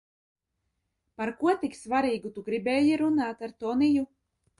[1.19, 4.07] Par ko tik svarīgu tu gribēji runāt ar Toniju?